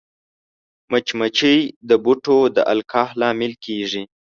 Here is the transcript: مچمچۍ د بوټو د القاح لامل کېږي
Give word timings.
مچمچۍ 0.91 1.59
د 1.89 1.91
بوټو 2.03 2.37
د 2.55 2.57
القاح 2.71 3.09
لامل 3.19 3.53
کېږي 3.65 4.03